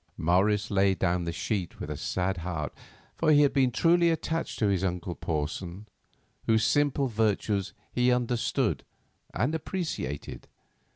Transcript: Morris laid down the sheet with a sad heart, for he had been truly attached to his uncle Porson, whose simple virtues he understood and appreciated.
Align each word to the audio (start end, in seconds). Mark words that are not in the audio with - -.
Morris 0.17 0.71
laid 0.71 0.97
down 0.97 1.25
the 1.25 1.31
sheet 1.31 1.79
with 1.79 1.91
a 1.91 1.95
sad 1.95 2.37
heart, 2.37 2.73
for 3.13 3.31
he 3.31 3.43
had 3.43 3.53
been 3.53 3.69
truly 3.69 4.09
attached 4.09 4.57
to 4.57 4.65
his 4.67 4.83
uncle 4.83 5.13
Porson, 5.13 5.85
whose 6.47 6.63
simple 6.65 7.05
virtues 7.05 7.73
he 7.93 8.11
understood 8.11 8.83
and 9.31 9.53
appreciated. 9.53 10.47